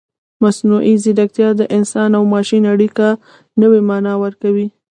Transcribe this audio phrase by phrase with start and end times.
[0.43, 3.07] مصنوعي ځیرکتیا د انسان او ماشین اړیکه
[3.61, 4.67] نوې مانا کوي.